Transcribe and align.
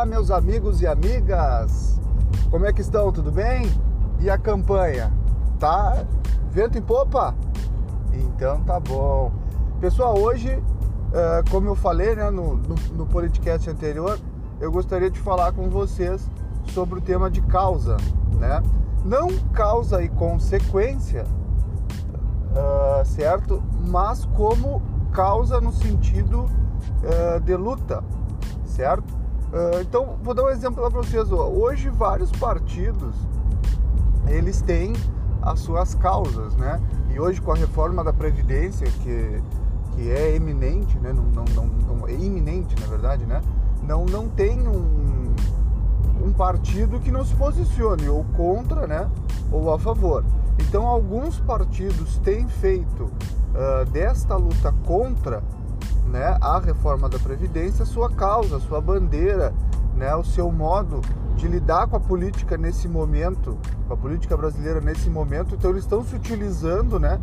Olá, 0.00 0.06
meus 0.06 0.30
amigos 0.30 0.80
e 0.80 0.86
amigas! 0.86 2.00
Como 2.50 2.64
é 2.64 2.72
que 2.72 2.80
estão? 2.80 3.12
Tudo 3.12 3.30
bem? 3.30 3.70
E 4.18 4.30
a 4.30 4.38
campanha? 4.38 5.12
Tá 5.58 6.06
vento 6.50 6.78
em 6.78 6.80
popa? 6.80 7.34
Então 8.10 8.64
tá 8.64 8.80
bom. 8.80 9.30
Pessoal, 9.78 10.18
hoje, 10.18 10.58
como 11.50 11.68
eu 11.68 11.74
falei 11.74 12.16
né, 12.16 12.30
no, 12.30 12.56
no, 12.56 12.74
no 12.94 13.06
podcast 13.08 13.68
anterior, 13.68 14.18
eu 14.58 14.72
gostaria 14.72 15.10
de 15.10 15.20
falar 15.20 15.52
com 15.52 15.68
vocês 15.68 16.30
sobre 16.68 16.98
o 16.98 17.02
tema 17.02 17.30
de 17.30 17.42
causa, 17.42 17.98
né? 18.38 18.62
Não 19.04 19.28
causa 19.52 20.02
e 20.02 20.08
consequência, 20.08 21.26
uh, 22.52 23.04
certo? 23.04 23.62
Mas 23.86 24.24
como 24.24 24.80
causa 25.12 25.60
no 25.60 25.74
sentido 25.74 26.46
uh, 26.46 27.38
de 27.40 27.54
luta, 27.54 28.02
certo? 28.64 29.19
Uh, 29.52 29.80
então, 29.80 30.16
vou 30.22 30.32
dar 30.32 30.44
um 30.44 30.48
exemplo 30.48 30.80
para 30.80 30.88
vocês. 30.88 31.30
Hoje, 31.32 31.90
vários 31.90 32.30
partidos 32.32 33.14
eles 34.28 34.62
têm 34.62 34.92
as 35.42 35.58
suas 35.58 35.94
causas, 35.94 36.54
né? 36.56 36.80
E 37.12 37.18
hoje, 37.18 37.40
com 37.40 37.50
a 37.50 37.56
reforma 37.56 38.04
da 38.04 38.12
Previdência, 38.12 38.86
que, 39.02 39.42
que 39.92 40.10
é 40.10 40.36
eminente, 40.36 40.96
né? 40.98 41.12
Não, 41.12 41.24
não, 41.24 41.44
não, 41.46 41.66
não 41.66 42.08
é 42.08 42.12
iminente, 42.12 42.80
na 42.80 42.86
verdade, 42.86 43.26
né? 43.26 43.42
Não, 43.82 44.04
não 44.04 44.28
tem 44.28 44.68
um, 44.68 45.34
um 46.24 46.32
partido 46.32 47.00
que 47.00 47.10
não 47.10 47.24
se 47.24 47.34
posicione 47.34 48.08
ou 48.08 48.24
contra, 48.36 48.86
né? 48.86 49.10
Ou 49.50 49.72
a 49.72 49.78
favor. 49.78 50.24
Então, 50.60 50.86
alguns 50.86 51.40
partidos 51.40 52.18
têm 52.18 52.46
feito 52.46 53.04
uh, 53.04 53.84
desta 53.90 54.36
luta 54.36 54.72
contra 54.86 55.42
né, 56.10 56.36
a 56.40 56.58
reforma 56.58 57.08
da 57.08 57.18
Previdência 57.18 57.84
sua 57.84 58.10
causa, 58.10 58.58
sua 58.60 58.80
bandeira, 58.80 59.54
né, 59.94 60.14
o 60.14 60.24
seu 60.24 60.50
modo 60.50 61.00
de 61.36 61.48
lidar 61.48 61.86
com 61.86 61.96
a 61.96 62.00
política 62.00 62.56
nesse 62.56 62.88
momento, 62.88 63.56
com 63.86 63.94
a 63.94 63.96
política 63.96 64.36
brasileira 64.36 64.80
nesse 64.80 65.08
momento. 65.08 65.54
Então 65.54 65.70
eles 65.70 65.84
estão 65.84 66.04
se 66.04 66.14
utilizando 66.14 66.98
né, 66.98 67.18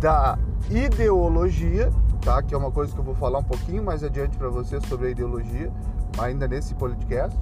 da 0.00 0.38
ideologia, 0.70 1.92
tá, 2.22 2.42
que 2.42 2.54
é 2.54 2.58
uma 2.58 2.72
coisa 2.72 2.92
que 2.92 2.98
eu 2.98 3.04
vou 3.04 3.14
falar 3.14 3.38
um 3.38 3.44
pouquinho 3.44 3.84
mais 3.84 4.02
adiante 4.02 4.36
para 4.36 4.48
vocês 4.48 4.84
sobre 4.86 5.08
a 5.08 5.10
ideologia, 5.10 5.70
ainda 6.18 6.48
nesse 6.48 6.74
podcast. 6.74 7.38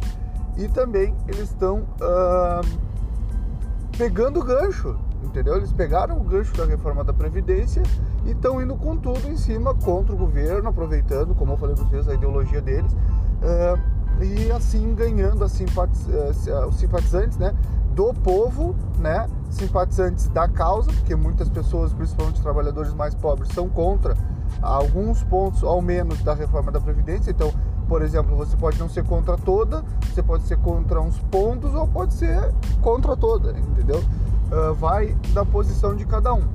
E 0.57 0.69
também 0.69 1.15
eles 1.27 1.51
estão 1.51 1.81
uh, 2.01 2.65
pegando 3.97 4.43
gancho 4.43 4.97
entendeu? 5.25 5.57
Eles 5.57 5.73
pegaram 5.73 6.17
o 6.17 6.25
gancho 6.25 6.55
da 6.57 6.65
reforma 6.65 7.03
da 7.03 7.13
Previdência 7.13 7.83
e 8.25 8.31
estão 8.31 8.61
indo 8.61 8.77
com 8.77 8.97
tudo 8.97 9.27
em 9.29 9.37
cima 9.37 9.75
contra 9.75 10.15
o 10.15 10.17
governo, 10.17 10.69
aproveitando, 10.69 11.35
como 11.35 11.53
eu 11.53 11.57
falei 11.57 11.75
para 11.75 11.85
vocês, 11.85 12.09
a 12.09 12.15
ideologia 12.15 12.61
deles, 12.61 12.93
uh, 12.93 14.23
e 14.23 14.51
assim 14.53 14.95
ganhando 14.95 15.47
simpatiz, 15.49 16.07
uh, 16.07 16.69
os 16.69 16.77
simpatizantes 16.77 17.37
né, 17.39 17.55
do 17.95 18.13
povo, 18.13 18.75
né, 18.99 19.29
simpatizantes 19.51 20.29
da 20.29 20.49
causa, 20.49 20.93
porque 20.93 21.15
muitas 21.15 21.49
pessoas, 21.49 21.93
principalmente 21.93 22.41
trabalhadores 22.41 22.93
mais 22.93 23.15
pobres, 23.15 23.49
são 23.51 23.69
contra 23.69 24.17
alguns 24.63 25.23
pontos, 25.25 25.63
ao 25.63 25.81
menos, 25.81 26.23
da 26.23 26.35
reforma 26.35 26.71
da 26.71 26.81
Previdência. 26.81 27.31
Então, 27.31 27.53
por 27.89 28.03
exemplo, 28.03 28.37
você 28.37 28.57
pode 28.57 28.79
não 28.79 28.89
ser 28.89 29.05
contra 29.05 29.37
toda, 29.37 29.85
você 30.13 30.23
pode 30.23 30.45
ser 30.45 30.57
contra 30.59 31.01
uns 31.01 31.19
pontos 31.19 31.75
ou 31.75 31.87
pode 31.87 32.15
ser 32.15 32.53
contra 32.81 33.17
toda, 33.17 33.51
entendeu? 33.53 34.03
Uh, 34.55 34.75
vai 34.75 35.17
da 35.33 35.45
posição 35.45 35.97
de 35.97 36.07
cada 36.07 36.33
um. 36.33 36.47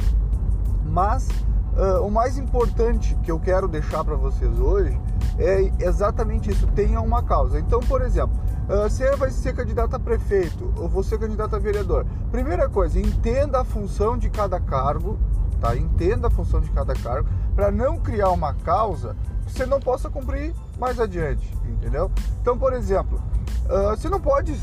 Mas 0.85 1.27
uh, 1.75 2.05
o 2.05 2.09
mais 2.09 2.37
importante 2.37 3.15
que 3.23 3.29
eu 3.29 3.39
quero 3.39 3.67
deixar 3.67 4.03
para 4.03 4.15
vocês 4.15 4.57
hoje 4.59 4.99
é 5.37 5.71
exatamente 5.79 6.49
isso: 6.49 6.65
tenha 6.67 7.01
uma 7.01 7.21
causa. 7.21 7.59
Então, 7.59 7.79
por 7.81 8.01
exemplo, 8.01 8.35
uh, 8.69 8.89
você 8.89 9.15
vai 9.15 9.29
ser 9.29 9.53
candidato 9.53 9.95
a 9.95 9.99
prefeito 9.99 10.73
ou 10.77 10.87
você 10.87 11.17
candidato 11.17 11.55
a 11.55 11.59
vereador. 11.59 12.05
Primeira 12.31 12.69
coisa, 12.69 12.99
entenda 12.99 13.61
a 13.61 13.65
função 13.65 14.17
de 14.17 14.29
cada 14.29 14.59
cargo, 14.59 15.19
tá? 15.59 15.75
Entenda 15.75 16.27
a 16.27 16.31
função 16.31 16.61
de 16.61 16.69
cada 16.71 16.93
cargo 16.95 17.27
para 17.55 17.71
não 17.71 17.97
criar 17.97 18.29
uma 18.29 18.53
causa 18.53 19.15
que 19.45 19.51
você 19.53 19.65
não 19.65 19.79
possa 19.79 20.09
cumprir 20.09 20.53
mais 20.79 20.99
adiante, 20.99 21.51
entendeu? 21.67 22.11
Então, 22.41 22.57
por 22.57 22.71
exemplo, 22.71 23.21
uh, 23.65 23.95
você 23.95 24.07
não 24.07 24.19
pode 24.19 24.55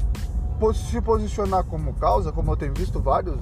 se 0.74 1.00
posicionar 1.00 1.64
como 1.64 1.92
causa, 1.94 2.32
como 2.32 2.52
eu 2.52 2.56
tenho 2.56 2.74
visto 2.74 3.00
vários 3.00 3.36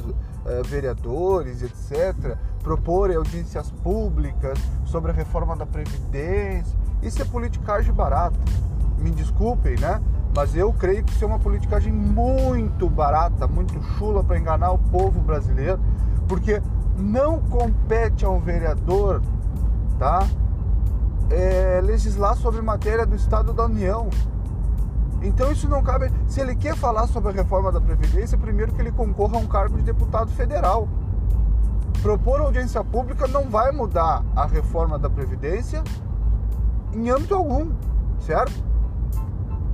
eh, 0.46 0.62
vereadores, 0.64 1.62
etc., 1.62 2.36
proporem 2.62 3.16
audiências 3.16 3.70
públicas 3.70 4.58
sobre 4.84 5.10
a 5.10 5.14
reforma 5.14 5.56
da 5.56 5.66
Previdência. 5.66 6.76
Isso 7.02 7.20
é 7.20 7.24
politicagem 7.24 7.92
barata. 7.92 8.38
Me 8.98 9.10
desculpem, 9.10 9.76
né? 9.78 10.00
Mas 10.34 10.56
eu 10.56 10.72
creio 10.72 11.04
que 11.04 11.12
isso 11.12 11.24
é 11.24 11.26
uma 11.26 11.38
politicagem 11.38 11.92
muito 11.92 12.88
barata, 12.88 13.46
muito 13.46 13.80
chula 13.96 14.24
para 14.24 14.38
enganar 14.38 14.72
o 14.72 14.78
povo 14.78 15.20
brasileiro, 15.20 15.78
porque 16.26 16.60
não 16.98 17.40
compete 17.40 18.24
a 18.24 18.30
um 18.30 18.40
vereador, 18.40 19.22
tá? 19.98 20.26
É, 21.30 21.80
legislar 21.82 22.36
sobre 22.36 22.60
matéria 22.60 23.06
do 23.06 23.14
Estado 23.14 23.52
da 23.52 23.66
União. 23.66 24.08
Então 25.24 25.50
isso 25.50 25.68
não 25.68 25.82
cabe. 25.82 26.12
Se 26.26 26.40
ele 26.40 26.54
quer 26.54 26.76
falar 26.76 27.06
sobre 27.06 27.30
a 27.30 27.32
reforma 27.32 27.72
da 27.72 27.80
Previdência, 27.80 28.36
primeiro 28.36 28.72
que 28.72 28.80
ele 28.80 28.92
concorra 28.92 29.38
a 29.38 29.40
um 29.40 29.46
cargo 29.46 29.78
de 29.78 29.82
deputado 29.82 30.30
federal. 30.30 30.86
Propor 32.02 32.42
audiência 32.42 32.84
pública 32.84 33.26
não 33.26 33.48
vai 33.48 33.72
mudar 33.72 34.22
a 34.36 34.44
reforma 34.44 34.98
da 34.98 35.08
Previdência 35.08 35.82
em 36.92 37.08
âmbito 37.08 37.34
algum, 37.34 37.72
certo? 38.20 38.62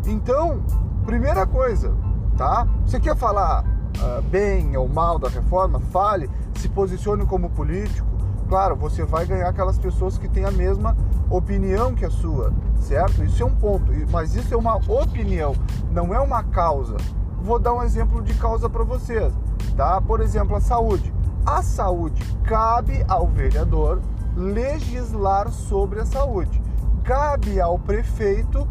Então, 0.06 0.62
primeira 1.04 1.44
coisa, 1.44 1.92
tá? 2.36 2.66
Você 2.86 3.00
quer 3.00 3.16
falar 3.16 3.64
uh, 3.64 4.22
bem 4.22 4.76
ou 4.76 4.88
mal 4.88 5.18
da 5.18 5.28
reforma? 5.28 5.80
Fale, 5.80 6.30
se 6.54 6.68
posicione 6.68 7.26
como 7.26 7.50
político. 7.50 8.08
Claro, 8.48 8.76
você 8.76 9.04
vai 9.04 9.26
ganhar 9.26 9.48
aquelas 9.48 9.78
pessoas 9.78 10.16
que 10.16 10.28
têm 10.28 10.44
a 10.44 10.50
mesma 10.50 10.96
opinião 11.30 11.94
que 11.94 12.04
a 12.04 12.10
sua, 12.10 12.52
certo? 12.80 13.22
Isso 13.22 13.42
é 13.42 13.46
um 13.46 13.54
ponto, 13.54 13.92
mas 14.10 14.34
isso 14.34 14.52
é 14.52 14.56
uma 14.56 14.76
opinião, 14.76 15.54
não 15.92 16.12
é 16.12 16.18
uma 16.18 16.42
causa. 16.42 16.96
Vou 17.40 17.58
dar 17.58 17.72
um 17.72 17.82
exemplo 17.82 18.20
de 18.20 18.34
causa 18.34 18.68
para 18.68 18.82
vocês, 18.82 19.32
tá? 19.76 20.00
Por 20.00 20.20
exemplo, 20.20 20.56
a 20.56 20.60
saúde. 20.60 21.14
A 21.46 21.62
saúde 21.62 22.22
cabe 22.44 23.02
ao 23.08 23.26
vereador 23.26 24.02
legislar 24.36 25.50
sobre 25.50 26.00
a 26.00 26.04
saúde. 26.04 26.60
Cabe 27.04 27.60
ao 27.60 27.78
prefeito 27.78 28.68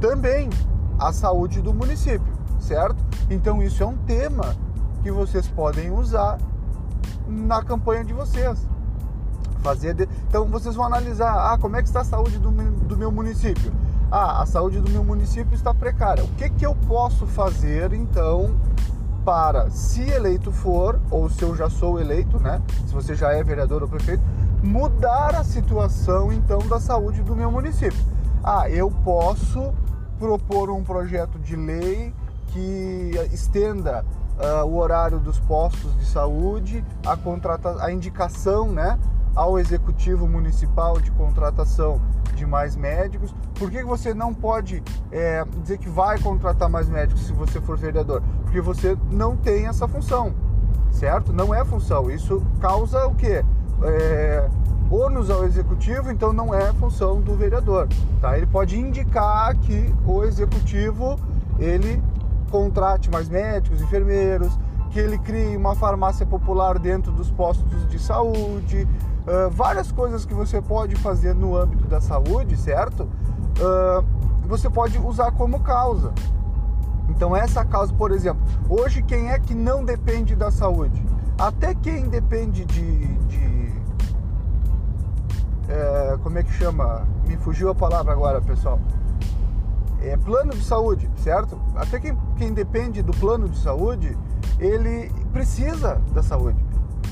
também 0.00 0.50
a 0.98 1.12
saúde 1.12 1.62
do 1.62 1.72
município, 1.72 2.32
certo? 2.58 3.02
Então 3.30 3.62
isso 3.62 3.82
é 3.82 3.86
um 3.86 3.96
tema 3.98 4.54
que 5.02 5.10
vocês 5.10 5.46
podem 5.48 5.90
usar 5.90 6.38
na 7.26 7.62
campanha 7.62 8.04
de 8.04 8.12
vocês 8.12 8.68
fazer. 9.68 10.08
Então 10.28 10.46
vocês 10.46 10.74
vão 10.74 10.86
analisar, 10.86 11.52
ah, 11.52 11.58
como 11.58 11.76
é 11.76 11.82
que 11.82 11.88
está 11.88 12.00
a 12.00 12.04
saúde 12.04 12.38
do, 12.38 12.50
do 12.50 12.96
meu 12.96 13.12
município? 13.12 13.72
Ah, 14.10 14.42
a 14.42 14.46
saúde 14.46 14.80
do 14.80 14.90
meu 14.90 15.04
município 15.04 15.54
está 15.54 15.74
precária. 15.74 16.24
O 16.24 16.28
que, 16.28 16.48
que 16.48 16.64
eu 16.64 16.74
posso 16.74 17.26
fazer 17.26 17.92
então 17.92 18.56
para, 19.24 19.68
se 19.70 20.02
eleito 20.08 20.50
for, 20.50 20.98
ou 21.10 21.28
se 21.28 21.42
eu 21.42 21.54
já 21.54 21.68
sou 21.68 22.00
eleito, 22.00 22.40
né? 22.40 22.62
Se 22.86 22.94
você 22.94 23.14
já 23.14 23.32
é 23.32 23.42
vereador 23.42 23.82
ou 23.82 23.88
prefeito, 23.88 24.22
mudar 24.62 25.34
a 25.34 25.44
situação 25.44 26.32
então 26.32 26.60
da 26.60 26.80
saúde 26.80 27.22
do 27.22 27.36
meu 27.36 27.50
município. 27.50 27.98
Ah, 28.42 28.70
eu 28.70 28.90
posso 29.04 29.74
propor 30.18 30.70
um 30.70 30.82
projeto 30.82 31.38
de 31.38 31.54
lei 31.54 32.14
que 32.46 33.12
estenda 33.30 34.02
uh, 34.38 34.64
o 34.64 34.78
horário 34.78 35.18
dos 35.18 35.38
postos 35.38 35.94
de 35.98 36.06
saúde, 36.06 36.82
a 37.04 37.14
contrata 37.14 37.84
a 37.84 37.92
indicação, 37.92 38.68
né, 38.70 38.98
ao 39.34 39.58
executivo 39.58 40.28
municipal 40.28 41.00
de 41.00 41.10
contratação 41.12 42.00
de 42.34 42.46
mais 42.46 42.76
médicos. 42.76 43.34
Por 43.54 43.70
que 43.70 43.82
você 43.82 44.14
não 44.14 44.32
pode 44.32 44.82
é, 45.10 45.44
dizer 45.62 45.78
que 45.78 45.88
vai 45.88 46.18
contratar 46.18 46.68
mais 46.68 46.88
médicos 46.88 47.26
se 47.26 47.32
você 47.32 47.60
for 47.60 47.76
vereador? 47.76 48.22
Porque 48.42 48.60
você 48.60 48.96
não 49.10 49.36
tem 49.36 49.66
essa 49.66 49.86
função, 49.88 50.32
certo? 50.90 51.32
Não 51.32 51.54
é 51.54 51.64
função. 51.64 52.10
Isso 52.10 52.42
causa 52.60 53.06
o 53.06 53.14
quê? 53.14 53.44
É, 53.82 54.48
ônus 54.90 55.30
ao 55.30 55.44
executivo, 55.44 56.10
então 56.10 56.32
não 56.32 56.54
é 56.54 56.72
função 56.74 57.20
do 57.20 57.34
vereador. 57.34 57.88
Tá? 58.20 58.36
Ele 58.36 58.46
pode 58.46 58.78
indicar 58.78 59.54
que 59.56 59.94
o 60.06 60.24
executivo 60.24 61.18
ele 61.58 62.02
contrate 62.50 63.10
mais 63.10 63.28
médicos, 63.28 63.80
enfermeiros, 63.82 64.58
que 64.90 64.98
ele 64.98 65.18
crie 65.18 65.56
uma 65.56 65.74
farmácia 65.74 66.24
popular 66.24 66.78
dentro 66.78 67.12
dos 67.12 67.30
postos 67.30 67.86
de 67.88 67.98
saúde, 67.98 68.88
uh, 69.28 69.50
várias 69.50 69.92
coisas 69.92 70.24
que 70.24 70.34
você 70.34 70.60
pode 70.60 70.96
fazer 70.96 71.34
no 71.34 71.56
âmbito 71.56 71.86
da 71.86 72.00
saúde, 72.00 72.56
certo? 72.56 73.02
Uh, 73.04 74.04
você 74.46 74.68
pode 74.70 74.98
usar 74.98 75.30
como 75.32 75.60
causa. 75.60 76.12
Então 77.10 77.36
essa 77.36 77.64
causa, 77.64 77.92
por 77.92 78.10
exemplo, 78.10 78.42
hoje 78.68 79.02
quem 79.02 79.30
é 79.30 79.38
que 79.38 79.54
não 79.54 79.84
depende 79.84 80.34
da 80.34 80.50
saúde? 80.50 81.02
Até 81.38 81.74
quem 81.74 82.08
depende 82.08 82.64
de, 82.64 83.06
de 83.26 83.72
é, 85.68 86.18
como 86.22 86.38
é 86.38 86.42
que 86.42 86.52
chama? 86.52 87.06
Me 87.26 87.36
fugiu 87.36 87.68
a 87.70 87.74
palavra 87.74 88.12
agora, 88.12 88.40
pessoal. 88.40 88.78
é, 90.02 90.16
plano 90.16 90.52
de 90.52 90.62
saúde, 90.62 91.10
certo? 91.22 91.58
Até 91.74 91.98
quem, 91.98 92.16
quem 92.36 92.52
depende 92.52 93.02
do 93.02 93.12
plano 93.12 93.48
de 93.48 93.58
saúde, 93.58 94.16
ele 94.58 95.10
precisa 95.32 96.00
da 96.12 96.22
saúde, 96.22 96.58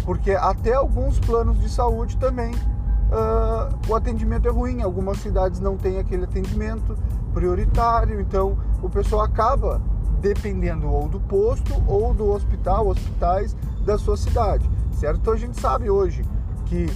porque 0.07 0.31
até 0.31 0.73
alguns 0.73 1.19
planos 1.19 1.61
de 1.61 1.69
saúde 1.69 2.17
também 2.17 2.55
uh, 2.55 3.91
o 3.91 3.95
atendimento 3.95 4.47
é 4.47 4.51
ruim. 4.51 4.81
Algumas 4.81 5.19
cidades 5.19 5.59
não 5.61 5.77
têm 5.77 5.99
aquele 5.99 6.25
atendimento 6.25 6.97
prioritário, 7.35 8.21
então 8.21 8.57
o 8.81 8.89
pessoal 8.89 9.23
acaba 9.23 9.83
dependendo 10.21 10.89
ou 10.89 11.09
do 11.09 11.21
posto 11.21 11.75
ou 11.87 12.15
do 12.15 12.31
hospital, 12.31 12.87
hospitais 12.89 13.55
da 13.85 13.99
sua 13.99 14.17
cidade, 14.17 14.69
certo? 14.93 15.19
Então 15.21 15.35
a 15.35 15.37
gente 15.37 15.61
sabe 15.61 15.91
hoje 15.91 16.25
que 16.67 16.87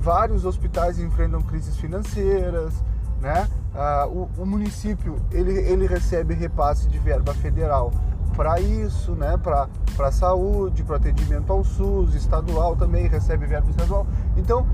vários 0.00 0.44
hospitais 0.44 0.98
enfrentam 0.98 1.42
crises 1.42 1.76
financeiras, 1.76 2.72
né? 3.20 3.48
Ah, 3.74 4.06
o, 4.08 4.28
o, 4.36 4.46
município 4.46 5.16
ele, 5.30 5.52
ele 5.52 5.86
recebe 5.86 6.34
repasse 6.34 6.88
de 6.88 6.98
verba 6.98 7.32
federal 7.34 7.90
para 8.32 8.60
isso, 8.60 9.12
né? 9.12 9.36
Para 9.36 10.12
saúde, 10.12 10.82
para 10.82 10.96
atendimento 10.96 11.52
ao 11.52 11.62
SUS, 11.62 12.14
estadual 12.14 12.76
também 12.76 13.06
recebe 13.06 13.46
verba 13.46 13.70
estadual. 13.70 14.06
Então 14.36 14.66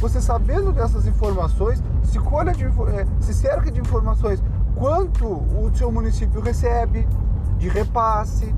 você 0.00 0.20
sabendo 0.20 0.72
dessas 0.72 1.06
informações, 1.06 1.82
se 2.02 2.18
colha 2.18 2.52
de, 2.52 2.64
é, 2.64 3.06
se 3.20 3.32
cerca 3.32 3.70
de 3.70 3.80
informações 3.80 4.42
quanto 4.74 5.26
o 5.26 5.70
seu 5.74 5.90
município 5.90 6.40
recebe 6.40 7.08
de 7.58 7.68
repasse, 7.68 8.54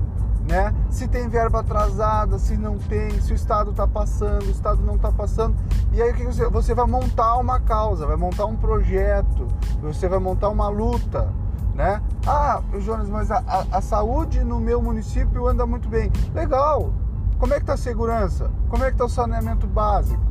né? 0.49 0.73
Se 0.89 1.07
tem 1.07 1.29
verba 1.29 1.59
atrasada, 1.59 2.37
se 2.37 2.57
não 2.57 2.77
tem, 2.77 3.21
se 3.21 3.31
o 3.31 3.35
Estado 3.35 3.71
está 3.71 3.87
passando, 3.87 4.47
o 4.47 4.49
Estado 4.49 4.81
não 4.81 4.95
está 4.95 5.11
passando. 5.11 5.55
E 5.93 6.01
aí 6.01 6.11
você, 6.11 6.49
você 6.49 6.73
vai 6.73 6.85
montar 6.85 7.37
uma 7.37 7.59
causa, 7.59 8.05
vai 8.05 8.17
montar 8.17 8.45
um 8.45 8.55
projeto, 8.55 9.47
você 9.81 10.09
vai 10.09 10.19
montar 10.19 10.49
uma 10.49 10.67
luta, 10.67 11.31
né? 11.79 11.99
Ah, 12.27 12.61
Jonas, 12.79 13.09
mas 13.09 13.31
a, 13.31 13.41
a, 13.47 13.77
a 13.77 13.81
saúde 13.81 14.43
no 14.43 14.59
meu 14.59 14.79
município 14.81 15.47
anda 15.47 15.65
muito 15.65 15.89
bem. 15.89 16.11
Legal. 16.35 16.93
Como 17.39 17.53
é 17.53 17.55
que 17.55 17.63
está 17.63 17.73
a 17.73 17.77
segurança? 17.77 18.51
Como 18.69 18.83
é 18.83 18.87
que 18.87 18.93
está 18.93 19.05
o 19.05 19.09
saneamento 19.09 19.65
básico? 19.65 20.29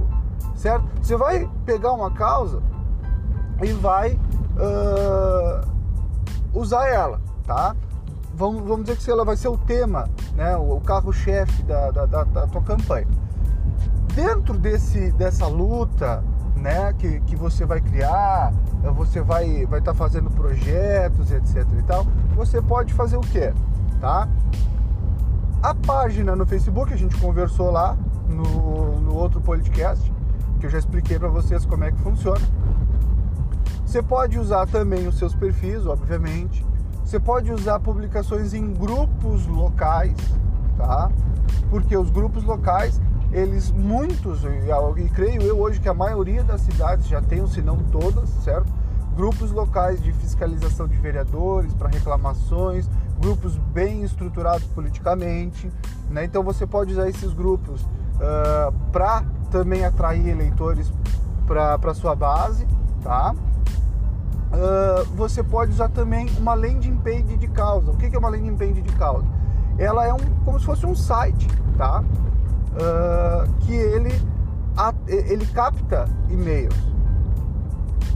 certo? 0.58 0.84
Você 1.00 1.16
vai 1.16 1.48
pegar 1.64 1.92
uma 1.92 2.10
causa 2.10 2.60
e 3.62 3.72
vai 3.72 4.18
uh, 4.56 5.68
usar 6.52 6.88
ela, 6.88 7.20
tá? 7.46 7.74
Vamos, 8.34 8.62
vamos 8.62 8.84
dizer 8.84 8.98
que 8.98 9.10
ela 9.10 9.24
vai 9.24 9.36
ser 9.36 9.48
o 9.48 9.56
tema, 9.56 10.08
né? 10.34 10.56
O 10.56 10.80
carro-chefe 10.80 11.62
da, 11.62 11.90
da, 11.90 12.06
da, 12.06 12.24
da 12.24 12.46
tua 12.46 12.62
campanha. 12.62 13.06
Dentro 14.14 14.54
desse, 14.58 15.12
dessa 15.12 15.46
luta, 15.46 16.22
né, 16.58 16.92
que, 16.98 17.20
que 17.20 17.36
você 17.36 17.64
vai 17.64 17.80
criar, 17.80 18.52
você 18.94 19.20
vai 19.20 19.64
vai 19.66 19.78
estar 19.78 19.92
tá 19.92 19.94
fazendo 19.94 20.30
projetos, 20.30 21.30
etc 21.30 21.64
e 21.78 21.82
tal, 21.82 22.06
você 22.34 22.60
pode 22.60 22.92
fazer 22.92 23.16
o 23.16 23.20
quê? 23.20 23.52
Tá? 24.00 24.28
A 25.62 25.74
página 25.74 26.36
no 26.36 26.46
Facebook, 26.46 26.92
a 26.92 26.96
gente 26.96 27.16
conversou 27.16 27.70
lá 27.70 27.96
no, 28.28 29.00
no 29.00 29.14
outro 29.14 29.40
podcast, 29.40 30.12
que 30.60 30.66
eu 30.66 30.70
já 30.70 30.78
expliquei 30.78 31.18
para 31.18 31.28
vocês 31.28 31.64
como 31.64 31.84
é 31.84 31.90
que 31.90 31.98
funciona. 31.98 32.40
Você 33.84 34.02
pode 34.02 34.38
usar 34.38 34.66
também 34.66 35.08
os 35.08 35.18
seus 35.18 35.34
perfis, 35.34 35.86
obviamente. 35.86 36.64
Você 37.04 37.18
pode 37.18 37.50
usar 37.50 37.80
publicações 37.80 38.52
em 38.52 38.72
grupos 38.72 39.46
locais, 39.46 40.14
tá? 40.76 41.10
Porque 41.70 41.96
os 41.96 42.10
grupos 42.10 42.44
locais, 42.44 43.00
eles 43.32 43.70
muitos, 43.70 44.42
e 44.44 45.08
creio 45.10 45.42
eu 45.42 45.58
hoje 45.58 45.80
que 45.80 45.88
a 45.88 45.94
maioria 45.94 46.42
das 46.42 46.62
cidades 46.62 47.06
já 47.06 47.20
tem, 47.20 47.46
se 47.46 47.60
não 47.60 47.76
todas, 47.76 48.28
certo? 48.42 48.72
Grupos 49.14 49.50
locais 49.50 50.02
de 50.02 50.12
fiscalização 50.12 50.86
de 50.86 50.96
vereadores 50.96 51.74
para 51.74 51.88
reclamações, 51.88 52.88
grupos 53.20 53.56
bem 53.56 54.02
estruturados 54.02 54.66
politicamente, 54.68 55.70
né? 56.08 56.24
Então 56.24 56.42
você 56.42 56.66
pode 56.66 56.92
usar 56.92 57.08
esses 57.08 57.32
grupos 57.32 57.82
uh, 57.82 58.72
para 58.92 59.24
também 59.50 59.84
atrair 59.84 60.28
eleitores 60.28 60.92
para 61.46 61.94
sua 61.94 62.14
base, 62.14 62.66
tá? 63.02 63.34
Uh, 64.48 65.04
você 65.16 65.42
pode 65.42 65.72
usar 65.72 65.88
também 65.90 66.28
uma 66.38 66.54
landing 66.54 66.96
page 66.98 67.36
de 67.36 67.48
causa. 67.48 67.90
O 67.90 67.96
que 67.96 68.14
é 68.14 68.18
uma 68.18 68.30
landing 68.30 68.56
page 68.56 68.80
de 68.80 68.92
causa? 68.92 69.26
Ela 69.76 70.06
é 70.06 70.12
um, 70.12 70.18
como 70.44 70.58
se 70.58 70.64
fosse 70.64 70.86
um 70.86 70.94
site, 70.94 71.46
tá? 71.76 72.02
Uh, 72.72 73.48
que 73.60 73.74
ele, 73.74 74.10
ele 75.06 75.46
capta 75.46 76.06
e-mails. 76.28 76.74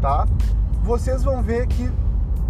tá? 0.00 0.26
Vocês 0.82 1.22
vão 1.22 1.42
ver 1.42 1.66
que 1.66 1.90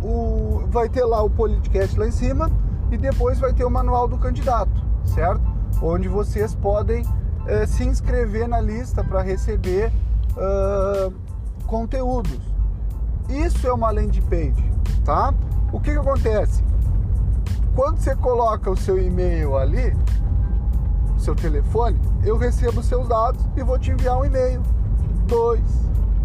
o, 0.03 0.65
vai 0.69 0.89
ter 0.89 1.05
lá 1.05 1.23
o 1.23 1.31
podcast 1.31 1.97
lá 1.99 2.07
em 2.07 2.11
cima 2.11 2.51
e 2.91 2.97
depois 2.97 3.39
vai 3.39 3.53
ter 3.53 3.65
o 3.65 3.71
manual 3.71 4.09
do 4.09 4.19
candidato, 4.19 4.83
certo? 5.05 5.43
Onde 5.83 6.09
vocês 6.09 6.55
podem 6.55 7.05
eh, 7.47 7.67
se 7.67 7.85
inscrever 7.85 8.49
na 8.49 8.61
lista 8.61 9.05
para 9.05 9.21
receber 9.21 9.93
uh, 10.37 11.13
conteúdos. 11.67 12.54
Isso 13.29 13.67
é 13.67 13.73
uma 13.73 13.91
landing 13.91 14.23
page, 14.23 14.71
tá? 15.05 15.33
O 15.73 15.81
que, 15.81 15.93
que 15.93 15.99
acontece? 15.99 16.63
Quando 17.75 17.99
você 17.99 18.15
coloca 18.15 18.71
o 18.71 18.77
seu 18.77 19.01
e-mail 19.01 19.57
ali, 19.57 19.97
seu 21.19 21.35
telefone, 21.35 21.99
eu 22.23 22.37
recebo 22.37 22.83
seus 22.83 23.09
dados 23.09 23.45
e 23.57 23.63
vou 23.63 23.79
te 23.79 23.91
enviar 23.91 24.19
um 24.19 24.25
e-mail. 24.25 24.63
Dois, 25.27 25.65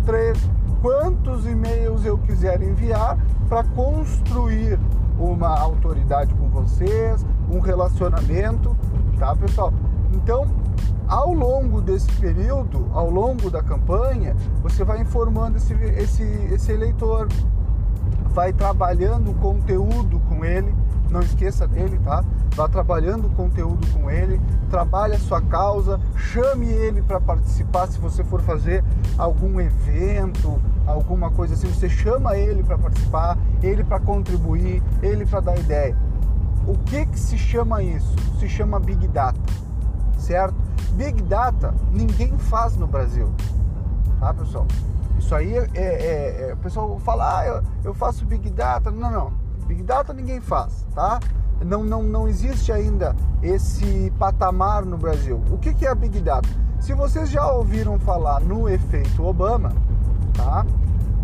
três, 0.05 0.37
quantos 0.81 1.45
e-mails 1.45 2.05
eu 2.05 2.17
quiser 2.17 2.61
enviar 2.61 3.17
para 3.47 3.63
construir 3.63 4.77
uma 5.17 5.57
autoridade 5.57 6.33
com 6.35 6.49
vocês, 6.49 7.25
um 7.49 7.59
relacionamento, 7.59 8.75
tá, 9.17 9.35
pessoal? 9.35 9.73
Então, 10.13 10.45
ao 11.09 11.33
longo 11.33 11.81
desse 11.81 12.09
período, 12.13 12.87
ao 12.93 13.09
longo 13.09 13.49
da 13.49 13.63
campanha, 13.63 14.35
você 14.61 14.83
vai 14.83 15.01
informando 15.01 15.57
esse, 15.57 15.73
esse, 15.73 16.23
esse 16.53 16.71
eleitor, 16.71 17.27
vai 18.29 18.53
trabalhando 18.53 19.31
o 19.31 19.33
conteúdo 19.33 20.19
com 20.29 20.45
ele, 20.45 20.71
não 21.09 21.21
esqueça 21.21 21.67
dele, 21.67 21.99
tá? 22.03 22.23
Vá 22.55 22.67
trabalhando 22.67 23.25
o 23.25 23.31
conteúdo 23.31 23.87
com 23.91 24.11
ele, 24.11 24.39
trabalhe 24.69 25.15
a 25.15 25.19
sua 25.19 25.41
causa, 25.41 25.99
chame 26.15 26.67
ele 26.67 27.01
para 27.01 27.19
participar 27.19 27.87
se 27.87 27.97
você 27.97 28.23
for 28.23 28.41
fazer 28.41 28.83
algum 29.17 29.59
evento, 29.59 30.61
alguma 30.85 31.31
coisa 31.31 31.55
assim, 31.55 31.67
você 31.69 31.89
chama 31.89 32.37
ele 32.37 32.61
para 32.61 32.77
participar, 32.77 33.35
ele 33.63 33.83
para 33.83 33.99
contribuir, 33.99 34.83
ele 35.01 35.25
para 35.25 35.39
dar 35.39 35.57
ideia. 35.57 35.97
O 36.67 36.77
que 36.77 37.03
que 37.07 37.19
se 37.19 37.35
chama 37.35 37.81
isso? 37.81 38.13
Se 38.39 38.47
chama 38.47 38.79
Big 38.79 39.07
Data, 39.07 39.39
certo? 40.19 40.68
Big 40.93 41.21
Data 41.23 41.73
ninguém 41.91 42.37
faz 42.37 42.75
no 42.75 42.87
Brasil, 42.87 43.29
tá 44.19 44.33
pessoal? 44.33 44.65
Isso 45.17 45.35
aí 45.35 45.57
é, 45.57 45.69
é, 45.75 46.49
é 46.49 46.53
o 46.53 46.57
pessoal 46.57 46.97
fala, 46.99 47.39
ah, 47.39 47.45
eu, 47.45 47.63
eu 47.83 47.93
faço 47.93 48.25
Big 48.25 48.49
Data. 48.49 48.89
Não, 48.89 49.11
não, 49.11 49.33
Big 49.67 49.83
Data 49.83 50.13
ninguém 50.13 50.39
faz, 50.39 50.87
tá? 50.95 51.19
Não, 51.63 51.83
não, 51.83 52.01
não 52.01 52.27
existe 52.27 52.71
ainda 52.71 53.15
esse 53.43 54.11
patamar 54.17 54.85
no 54.85 54.97
Brasil. 54.97 55.41
O 55.51 55.57
que, 55.57 55.73
que 55.73 55.85
é 55.85 55.89
a 55.89 55.95
Big 55.95 56.21
Data? 56.21 56.47
Se 56.79 56.93
vocês 56.93 57.29
já 57.29 57.45
ouviram 57.51 57.99
falar 57.99 58.39
no 58.39 58.69
efeito 58.69 59.23
Obama, 59.25 59.73
tá? 60.33 60.65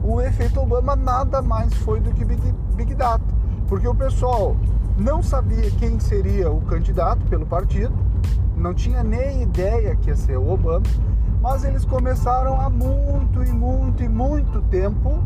O 0.04 0.22
efeito 0.22 0.60
Obama 0.60 0.96
nada 0.96 1.42
mais 1.42 1.74
foi 1.74 2.02
do 2.02 2.12
que 2.12 2.26
Big, 2.26 2.54
Big 2.76 2.94
Data, 2.94 3.24
porque 3.68 3.88
o 3.88 3.96
pessoal 3.96 4.56
não 4.98 5.24
sabia 5.24 5.72
quem 5.72 6.00
seria 6.00 6.52
o 6.52 6.62
candidato 6.62 7.26
pelo 7.26 7.46
partido, 7.46 7.94
não 8.56 8.74
tinha 8.74 9.04
nem 9.04 9.44
ideia 9.44 9.96
que 9.96 10.10
ia 10.10 10.16
ser 10.16 10.38
o 10.38 10.50
Obama, 10.50 10.86
mas 11.42 11.64
eles 11.64 11.86
começaram 11.86 12.60
há 12.60 12.70
muito 12.70 13.44
e 13.44 13.52
muito 13.52 14.04
e 14.04 14.10
muito 14.10 14.62
tempo 14.64 15.24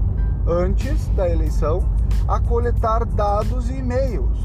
antes 0.48 1.08
da 1.10 1.30
eleição 1.30 1.82
a 2.28 2.40
coletar 2.40 3.06
dados 3.06 3.70
e 3.70 3.78
e-mails. 3.78 4.38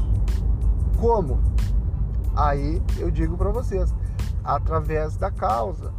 Como? 0.99 1.39
Aí 2.35 2.81
eu 2.97 3.09
digo 3.11 3.37
para 3.37 3.49
vocês, 3.49 3.93
através 4.43 5.17
da 5.17 5.31
causa 5.31 5.91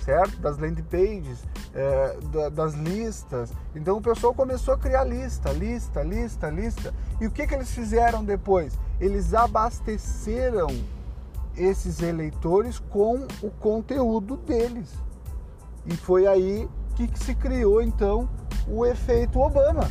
certo? 0.00 0.40
Das 0.40 0.58
landing 0.58 0.82
pages, 0.84 1.44
é, 1.74 2.50
das 2.50 2.74
listas. 2.74 3.52
Então 3.74 3.98
o 3.98 4.00
pessoal 4.00 4.34
começou 4.34 4.74
a 4.74 4.78
criar 4.78 5.04
lista, 5.04 5.52
lista, 5.52 6.02
lista, 6.02 6.50
lista. 6.50 6.94
E 7.20 7.26
o 7.26 7.30
que, 7.30 7.46
que 7.46 7.54
eles 7.54 7.70
fizeram 7.70 8.24
depois? 8.24 8.78
Eles 8.98 9.32
abasteceram 9.34 10.68
esses 11.62 12.00
eleitores 12.00 12.78
com 12.78 13.26
o 13.42 13.50
conteúdo 13.50 14.36
deles. 14.36 14.92
E 15.86 15.96
foi 15.96 16.26
aí 16.26 16.68
que 16.94 17.08
se 17.18 17.34
criou 17.34 17.82
então 17.82 18.28
o 18.68 18.84
efeito 18.84 19.40
Obama. 19.40 19.90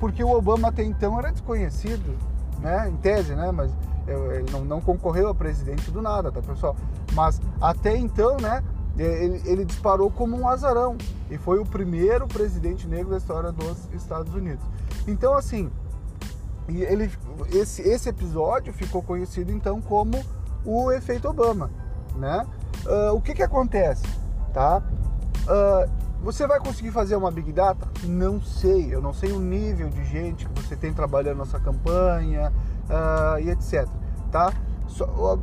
Porque 0.00 0.22
o 0.22 0.30
Obama 0.30 0.68
até 0.68 0.82
então 0.82 1.18
era 1.18 1.30
desconhecido, 1.30 2.16
né? 2.60 2.88
Em 2.88 2.96
tese, 2.96 3.34
né? 3.34 3.50
Mas 3.50 3.72
ele 4.06 4.50
não, 4.50 4.64
não 4.64 4.80
concorreu 4.80 5.28
a 5.28 5.34
presidente 5.34 5.90
do 5.90 6.02
nada, 6.02 6.30
tá 6.30 6.42
pessoal? 6.42 6.76
Mas 7.14 7.40
até 7.60 7.96
então, 7.96 8.36
né? 8.36 8.62
ele, 8.98 9.42
ele 9.44 9.64
disparou 9.64 10.10
como 10.10 10.36
um 10.36 10.48
azarão 10.48 10.96
e 11.30 11.36
foi 11.36 11.58
o 11.58 11.64
primeiro 11.64 12.26
presidente 12.28 12.86
negro 12.86 13.10
da 13.10 13.16
história 13.16 13.50
dos 13.50 13.88
Estados 13.92 14.32
Unidos. 14.34 14.64
Então, 15.06 15.34
assim, 15.34 15.70
ele, 16.68 17.10
esse, 17.52 17.82
esse 17.82 18.08
episódio 18.08 18.72
ficou 18.72 19.02
conhecido 19.02 19.50
então 19.50 19.80
como 19.80 20.24
o 20.64 20.90
efeito 20.92 21.28
Obama, 21.28 21.70
né? 22.16 22.46
Uh, 22.86 23.14
o 23.14 23.20
que 23.20 23.34
que 23.34 23.42
acontece, 23.42 24.04
tá? 24.52 24.82
Uh, 25.42 26.04
você 26.22 26.46
vai 26.46 26.58
conseguir 26.58 26.90
fazer 26.90 27.16
uma 27.16 27.30
Big 27.30 27.52
Data? 27.52 27.86
Não 28.04 28.40
sei, 28.40 28.94
eu 28.94 29.02
não 29.02 29.12
sei 29.12 29.32
o 29.32 29.38
nível 29.38 29.90
de 29.90 30.04
gente 30.04 30.48
que 30.48 30.62
você 30.62 30.74
tem 30.74 30.92
trabalhando 30.92 31.38
nessa 31.38 31.60
campanha 31.60 32.52
uh, 32.88 33.38
e 33.40 33.50
etc, 33.50 33.86
tá? 34.30 34.52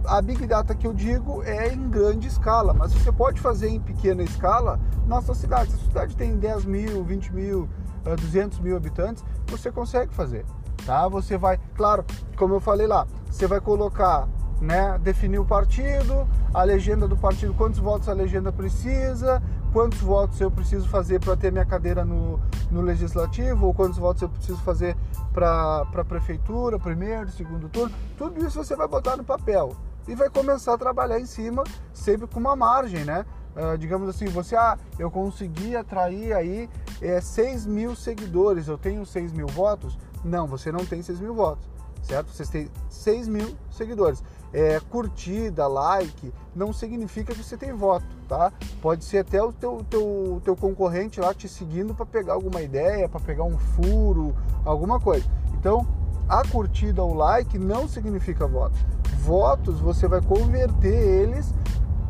A 0.07 0.21
Big 0.21 0.47
Data 0.47 0.73
que 0.73 0.87
eu 0.87 0.93
digo 0.93 1.43
é 1.43 1.73
em 1.73 1.89
grande 1.89 2.27
escala, 2.27 2.73
mas 2.73 2.93
você 2.93 3.11
pode 3.11 3.41
fazer 3.41 3.69
em 3.69 3.79
pequena 3.79 4.23
escala 4.23 4.79
na 5.05 5.21
sua 5.21 5.35
cidade. 5.35 5.71
Se 5.71 5.77
a 5.77 5.83
cidade 5.83 6.15
tem 6.15 6.37
10 6.37 6.65
mil, 6.65 7.03
20 7.03 7.33
mil, 7.33 7.69
200 8.03 8.59
mil 8.59 8.77
habitantes, 8.77 9.23
você 9.47 9.71
consegue 9.71 10.13
fazer, 10.13 10.45
tá? 10.85 11.07
Você 11.09 11.37
vai, 11.37 11.59
claro, 11.75 12.05
como 12.37 12.55
eu 12.55 12.59
falei 12.59 12.87
lá, 12.87 13.05
você 13.29 13.45
vai 13.45 13.59
colocar 13.59 14.27
né, 14.61 14.97
definir 14.99 15.39
o 15.39 15.45
partido, 15.45 16.27
a 16.53 16.63
legenda 16.63 17.07
do 17.07 17.17
partido, 17.17 17.53
quantos 17.55 17.79
votos 17.79 18.07
a 18.07 18.13
legenda 18.13 18.51
precisa, 18.51 19.41
quantos 19.73 19.99
votos 19.99 20.39
eu 20.39 20.51
preciso 20.51 20.87
fazer 20.87 21.19
para 21.19 21.35
ter 21.35 21.51
minha 21.51 21.65
cadeira 21.65 22.05
no, 22.05 22.39
no 22.69 22.81
legislativo, 22.81 23.65
ou 23.65 23.73
quantos 23.73 23.97
votos 23.97 24.21
eu 24.21 24.29
preciso 24.29 24.59
fazer 24.59 24.95
para 25.33 25.81
a 25.91 26.05
prefeitura, 26.05 26.77
primeiro, 26.77 27.31
segundo 27.31 27.67
turno. 27.69 27.93
Tudo 28.15 28.45
isso 28.45 28.63
você 28.63 28.75
vai 28.75 28.87
botar 28.87 29.17
no 29.17 29.23
papel 29.23 29.75
e 30.07 30.13
vai 30.13 30.29
começar 30.29 30.75
a 30.75 30.77
trabalhar 30.77 31.19
em 31.19 31.25
cima, 31.25 31.63
sempre 31.91 32.27
com 32.27 32.39
uma 32.39 32.55
margem, 32.55 33.03
né? 33.03 33.25
Uh, 33.55 33.77
digamos 33.77 34.07
assim, 34.07 34.25
você, 34.27 34.55
ah, 34.55 34.77
eu 34.97 35.11
consegui 35.11 35.75
atrair 35.75 36.33
aí 36.33 36.69
é, 37.01 37.19
6 37.19 37.65
mil 37.65 37.95
seguidores, 37.95 38.67
eu 38.67 38.77
tenho 38.77 39.05
6 39.05 39.33
mil 39.33 39.47
votos? 39.47 39.97
Não, 40.23 40.47
você 40.47 40.71
não 40.71 40.85
tem 40.85 41.01
6 41.01 41.19
mil 41.19 41.33
votos, 41.33 41.67
certo? 42.01 42.31
Você 42.31 42.45
tem 42.45 42.69
6 42.89 43.27
mil 43.27 43.57
seguidores 43.69 44.23
é, 44.53 44.79
curtida, 44.89 45.67
like, 45.67 46.33
não 46.55 46.73
significa 46.73 47.33
que 47.33 47.43
você 47.43 47.55
tem 47.55 47.73
voto, 47.73 48.05
tá? 48.27 48.51
Pode 48.81 49.05
ser 49.05 49.19
até 49.19 49.41
o 49.41 49.53
teu, 49.53 49.85
teu, 49.89 50.41
teu 50.43 50.55
concorrente 50.55 51.19
lá 51.19 51.33
te 51.33 51.47
seguindo 51.47 51.93
para 51.93 52.05
pegar 52.05 52.33
alguma 52.33 52.61
ideia, 52.61 53.07
para 53.07 53.19
pegar 53.21 53.43
um 53.43 53.57
furo, 53.57 54.35
alguma 54.65 54.99
coisa. 54.99 55.25
Então, 55.53 55.87
a 56.27 56.47
curtida 56.47 57.01
ou 57.03 57.13
like 57.13 57.57
não 57.57 57.87
significa 57.87 58.45
voto. 58.47 58.77
Votos 59.19 59.79
você 59.79 60.07
vai 60.07 60.21
converter 60.21 60.93
eles 60.93 61.53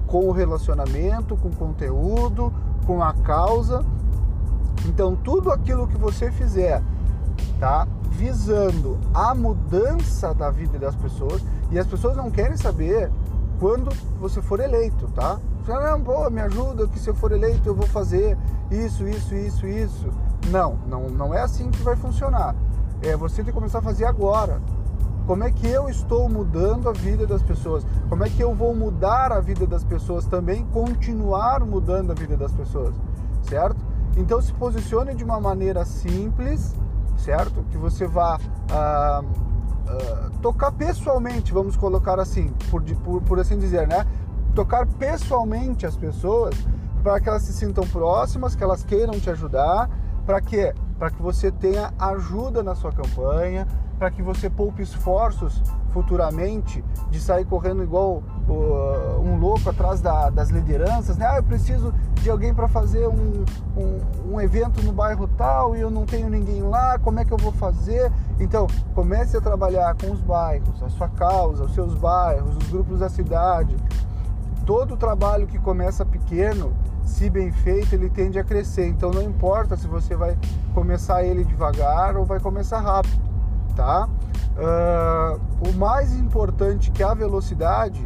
com 0.08 0.28
o 0.28 0.32
relacionamento, 0.32 1.38
com 1.38 1.50
o 1.50 1.56
conteúdo, 1.56 2.54
com 2.86 3.02
a 3.04 3.14
causa. 3.14 3.86
Então, 4.86 5.16
tudo 5.16 5.52
aquilo 5.52 5.88
que 5.88 5.98
você 5.98 6.32
fizer, 6.32 6.82
tá? 7.60 7.88
Visando 8.12 9.00
a 9.14 9.34
mudança 9.34 10.34
da 10.34 10.50
vida 10.50 10.78
das 10.78 10.96
pessoas, 10.96 11.42
e 11.72 11.80
as 11.80 11.88
pessoas 11.88 12.16
não 12.16 12.30
querem 12.30 12.58
saber 12.58 13.12
quando 13.60 13.90
você 14.20 14.42
for 14.42 14.60
eleito, 14.60 15.08
tá? 15.10 15.40
Não, 15.68 16.02
pô, 16.02 16.30
me 16.30 16.42
ajuda 16.42 16.88
que 16.88 17.00
se 17.00 17.10
eu 17.10 17.14
for 17.14 17.32
eleito 17.32 17.70
eu 17.70 17.76
vou 17.76 17.88
fazer 17.88 18.38
isso, 18.72 19.08
isso, 19.08 19.36
isso, 19.36 19.68
isso. 19.68 20.10
Não, 20.50 20.80
não, 20.88 21.10
não 21.10 21.34
é 21.34 21.42
assim 21.42 21.70
que 21.70 21.82
vai 21.84 21.96
funcionar. 21.96 22.56
É, 23.02 23.16
você 23.16 23.38
tem 23.38 23.46
que 23.46 23.52
começar 23.52 23.80
a 23.80 23.82
fazer 23.82 24.06
agora. 24.06 24.60
Como 25.28 25.44
é 25.44 25.52
que 25.52 25.68
eu 25.68 25.88
estou 25.88 26.28
mudando 26.28 26.90
a 26.90 26.92
vida 26.92 27.28
das 27.28 27.42
pessoas? 27.44 27.86
Como 28.10 28.24
é 28.26 28.30
que 28.30 28.42
eu 28.42 28.56
vou 28.56 28.76
mudar 28.76 29.32
a 29.32 29.40
vida 29.40 29.68
das 29.68 29.84
pessoas 29.84 30.26
também, 30.26 30.66
continuar 30.74 31.64
mudando 31.64 32.12
a 32.12 32.16
vida 32.16 32.36
das 32.36 32.52
pessoas, 32.52 32.94
certo? 33.44 33.78
Então 34.18 34.42
se 34.42 34.52
posicione 34.54 35.14
de 35.14 35.24
uma 35.24 35.40
maneira 35.40 35.86
simples, 35.86 36.76
certo? 37.22 37.64
Que 37.70 37.78
você 37.78 38.08
vá 38.08 38.40
ah, 38.72 39.24
ah, 39.88 40.30
tocar 40.42 40.72
pessoalmente, 40.72 41.54
vamos 41.54 41.76
colocar 41.76 42.20
assim, 42.20 42.54
por, 42.70 42.84
por, 42.84 43.22
por 43.22 43.40
assim 43.40 43.58
dizer, 43.58 43.88
né? 43.88 44.06
Tocar 44.56 44.86
pessoalmente 44.86 45.86
as 45.86 45.96
pessoas 45.96 46.56
para 47.04 47.20
que 47.20 47.30
elas 47.30 47.44
se 47.44 47.54
sintam 47.54 47.86
próximas, 47.88 48.56
que 48.56 48.64
elas 48.64 48.84
queiram 48.84 49.20
te 49.20 49.30
ajudar, 49.30 49.90
para 50.26 50.42
quê? 50.42 50.74
Para 51.00 51.10
que 51.10 51.22
você 51.22 51.52
tenha 51.52 51.92
ajuda 51.98 52.62
na 52.62 52.76
sua 52.76 52.92
campanha, 52.92 53.68
para 53.98 54.12
que 54.12 54.22
você 54.22 54.50
poupe 54.50 54.82
esforços 54.82 55.62
futuramente 55.90 56.84
de 57.10 57.20
sair 57.20 57.46
correndo 57.46 57.84
igual 57.84 58.24
uh, 58.48 59.22
um 59.22 59.38
louco 59.38 59.70
atrás 59.70 60.02
da, 60.02 60.30
das 60.30 60.50
lideranças, 60.50 61.18
né? 61.18 61.26
Ah, 61.28 61.38
eu 61.38 61.44
preciso 61.44 61.94
de 62.22 62.30
alguém 62.30 62.54
para 62.54 62.68
fazer 62.68 63.08
um, 63.08 63.44
um, 63.76 64.34
um, 64.34 64.42
evento 64.42 64.82
no 64.84 64.92
bairro 64.92 65.28
tal 65.38 65.76
e 65.76 65.82
eu 65.82 65.90
não 65.90 66.06
tenho 66.06 66.30
ninguém 66.30 66.62
lá, 66.62 67.00
como 67.00 67.20
é 67.20 67.26
que 67.26 67.32
eu 67.32 67.38
vou 67.38 67.52
fazer? 67.52 68.12
Então, 68.40 68.68
comece 68.94 69.36
a 69.36 69.42
trabalhar 69.42 69.96
com 69.96 70.12
os 70.12 70.22
bairros, 70.22 70.82
a 70.84 70.90
sua 70.90 71.10
causa, 71.10 71.64
os 71.64 71.74
seus 71.74 71.96
bairros, 71.96 72.56
os 72.58 72.70
grupos 72.70 73.00
da 73.00 73.10
cidade. 73.10 73.76
Todo 74.66 74.96
trabalho 74.96 75.48
que 75.48 75.58
começa 75.58 76.06
pequeno, 76.06 76.74
se 77.04 77.30
bem 77.30 77.52
feito, 77.52 77.94
ele 77.94 78.10
tende 78.10 78.38
a 78.38 78.44
crescer. 78.44 78.88
Então, 78.88 79.12
não 79.12 79.24
importa 79.24 79.76
se 79.76 79.88
você 79.88 80.16
vai 80.16 80.38
começar 80.74 81.24
ele 81.24 81.44
devagar 81.44 82.16
ou 82.16 82.24
vai 82.24 82.40
começar 82.40 82.80
rápido 82.80 83.32
tá? 83.72 84.08
Uh, 84.58 85.70
o 85.70 85.74
mais 85.74 86.14
importante 86.14 86.92
que 86.92 87.02
a 87.02 87.14
velocidade 87.14 88.04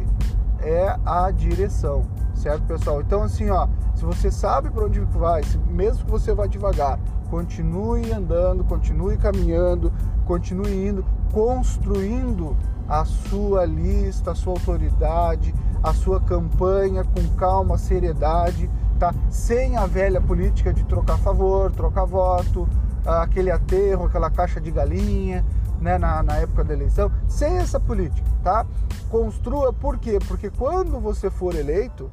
é 0.60 0.96
a 1.04 1.30
direção, 1.30 2.04
certo, 2.36 2.62
pessoal? 2.64 3.00
Então, 3.00 3.22
assim, 3.22 3.50
ó, 3.50 3.66
se 3.94 4.04
você 4.04 4.30
sabe 4.30 4.70
para 4.70 4.84
onde 4.84 5.00
vai, 5.00 5.42
mesmo 5.66 6.04
que 6.04 6.10
você 6.10 6.32
vá 6.34 6.46
devagar, 6.46 6.98
continue 7.30 8.12
andando, 8.12 8.62
continue 8.64 9.16
caminhando, 9.16 9.92
continue 10.24 10.88
indo, 10.88 11.04
construindo 11.32 12.56
a 12.88 13.04
sua 13.04 13.64
lista, 13.64 14.30
a 14.30 14.34
sua 14.34 14.52
autoridade, 14.52 15.54
a 15.82 15.92
sua 15.92 16.20
campanha 16.20 17.04
com 17.04 17.36
calma, 17.36 17.76
seriedade, 17.78 18.70
tá? 18.98 19.14
Sem 19.28 19.76
a 19.76 19.86
velha 19.86 20.20
política 20.20 20.72
de 20.72 20.84
trocar 20.84 21.18
favor, 21.18 21.72
trocar 21.72 22.04
voto, 22.04 22.68
aquele 23.04 23.50
aterro, 23.50 24.06
aquela 24.06 24.30
caixa 24.30 24.60
de 24.60 24.70
galinha, 24.70 25.44
né, 25.80 25.98
na, 25.98 26.22
na 26.22 26.36
época 26.36 26.64
da 26.64 26.74
eleição, 26.74 27.10
sem 27.28 27.58
essa 27.58 27.78
política, 27.78 28.28
tá? 28.42 28.66
Construa, 29.10 29.72
por 29.72 29.98
quê? 29.98 30.18
Porque 30.26 30.50
quando 30.50 31.00
você 31.00 31.30
for 31.30 31.54
eleito, 31.54 32.10